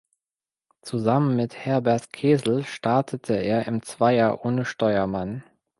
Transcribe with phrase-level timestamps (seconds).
[0.81, 5.43] Zusammen mit Herbert Kesel startete er im Zweier ohne Steuermann.